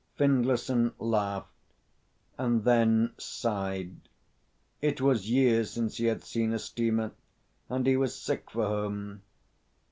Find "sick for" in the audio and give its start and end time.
8.19-8.65